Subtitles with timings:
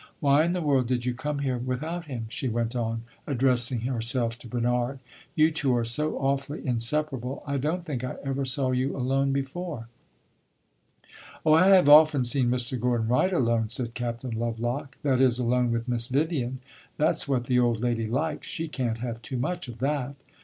[0.19, 4.35] Why in the world did you come here without him?" she went on, addressing herself
[4.39, 4.97] to Bernard.
[5.35, 7.43] "You two are so awfully inseparable.
[7.45, 9.89] I don't think I ever saw you alone before."
[11.45, 12.79] "Oh, I have often seen Mr.
[12.79, 16.61] Gordon Wright alone," said Captain Lovelock "that is, alone with Miss Vivian.
[16.97, 20.15] That 's what the old lady likes; she can't have too much of that."